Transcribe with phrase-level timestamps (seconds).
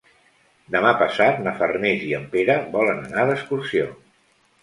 [0.75, 3.93] Demà passat na Farners i en Pere volen anar d'excursió.